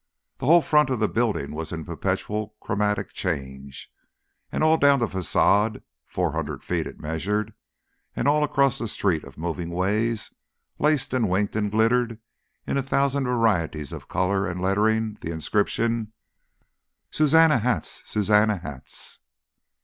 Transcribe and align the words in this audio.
The 0.39 0.47
whole 0.47 0.63
front 0.63 0.89
of 0.89 0.99
the 0.99 1.07
building 1.07 1.51
was 1.51 1.71
in 1.71 1.85
perpetual 1.85 2.55
chromatic 2.59 3.13
change, 3.13 3.93
and 4.51 4.63
all 4.63 4.75
down 4.77 4.97
the 4.97 5.05
façade 5.05 5.83
four 6.07 6.31
hundred 6.31 6.63
feet 6.63 6.87
it 6.87 6.99
measured 6.99 7.53
and 8.15 8.27
all 8.27 8.43
across 8.43 8.79
the 8.79 8.87
street 8.87 9.23
of 9.23 9.37
moving 9.37 9.69
ways, 9.69 10.33
laced 10.79 11.13
and 11.13 11.29
winked 11.29 11.55
and 11.55 11.69
glittered 11.69 12.17
in 12.65 12.77
a 12.77 12.81
thousand 12.81 13.25
varieties 13.25 13.91
of 13.93 14.07
colour 14.07 14.47
and 14.47 14.59
lettering 14.59 15.19
the 15.21 15.29
inscription 15.29 16.13
SUZANNA! 17.11 17.61
'ETS! 17.63 18.01
SUZANNA! 18.07 18.59
'ETS! 18.63 19.19